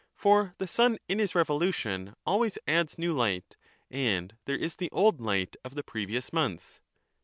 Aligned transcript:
Socrates, 0.17 0.23
For 0.23 0.55
the 0.57 0.67
sun 0.67 0.97
in 1.07 1.19
his 1.19 1.35
revolution 1.35 2.15
always 2.25 2.57
adds 2.67 2.97
new 2.97 3.13
light, 3.13 3.55
and 3.91 4.29
"■^'*'"'^; 4.33 4.37
there 4.45 4.57
is 4.57 4.77
the 4.77 4.89
old 4.89 5.21
light 5.21 5.55
of 5.63 5.75
the 5.75 5.83
previous 5.83 6.33
month. 6.33 6.81